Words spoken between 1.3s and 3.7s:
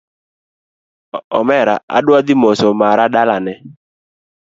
Omera adwa dhi moso mara dalane